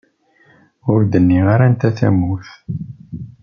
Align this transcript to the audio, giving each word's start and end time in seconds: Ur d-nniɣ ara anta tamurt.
Ur 0.91 1.01
d-nniɣ 1.11 1.45
ara 1.53 1.65
anta 1.67 1.89
tamurt. 1.97 2.49